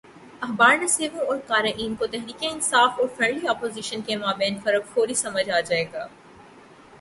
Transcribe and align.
اخبارنویسوں 0.41 1.25
اور 1.25 1.37
قارئین 1.47 1.95
کو 1.95 2.07
تحریک 2.07 2.37
انصاف 2.41 2.99
اور 2.99 3.07
فرینڈلی 3.17 3.47
اپوزیشن 3.47 4.01
کے 4.01 4.15
مابین 4.15 4.59
فرق 4.63 4.87
فوری 4.93 5.13
سمجھ 5.13 5.49
آ 5.49 5.59
جائے 5.59 5.85
گا۔ 5.93 6.07